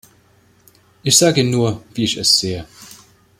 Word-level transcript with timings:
Ich 1.03 1.15
sage 1.15 1.43
nur, 1.43 1.83
wie 1.93 2.05
ich 2.05 2.17
es 2.17 2.39
sehe. 2.39 2.65